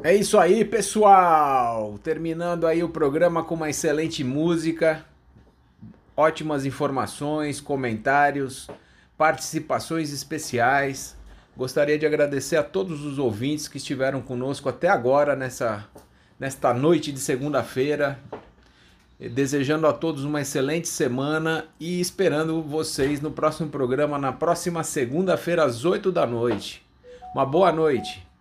É 0.00 0.14
isso 0.14 0.38
aí, 0.38 0.64
pessoal! 0.64 1.98
Terminando 2.02 2.66
aí 2.66 2.82
o 2.82 2.88
programa 2.88 3.44
com 3.44 3.54
uma 3.54 3.70
excelente 3.70 4.22
música, 4.22 5.04
ótimas 6.16 6.64
informações, 6.64 7.60
comentários, 7.60 8.68
participações 9.16 10.12
especiais. 10.12 11.16
Gostaria 11.56 11.98
de 11.98 12.06
agradecer 12.06 12.56
a 12.56 12.62
todos 12.62 13.04
os 13.04 13.18
ouvintes 13.18 13.68
que 13.68 13.76
estiveram 13.76 14.20
conosco 14.20 14.68
até 14.68 14.88
agora 14.88 15.36
nessa 15.36 15.86
nesta 16.42 16.74
noite 16.74 17.12
de 17.12 17.20
segunda-feira. 17.20 18.18
Desejando 19.20 19.86
a 19.86 19.92
todos 19.92 20.24
uma 20.24 20.40
excelente 20.40 20.88
semana 20.88 21.66
e 21.78 22.00
esperando 22.00 22.60
vocês 22.60 23.20
no 23.20 23.30
próximo 23.30 23.68
programa 23.68 24.18
na 24.18 24.32
próxima 24.32 24.82
segunda-feira 24.82 25.62
às 25.62 25.84
8 25.84 26.10
da 26.10 26.26
noite. 26.26 26.84
Uma 27.32 27.46
boa 27.46 27.70
noite. 27.70 28.31